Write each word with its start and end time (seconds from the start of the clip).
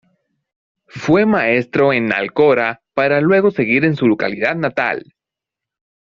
Fue 0.87 1.27
maestro 1.27 1.93
en 1.93 2.11
Alcora 2.11 2.81
para 2.95 3.21
luego 3.21 3.51
seguir 3.51 3.85
en 3.85 3.95
su 3.95 4.07
localidad 4.07 4.55
natal. 4.55 5.13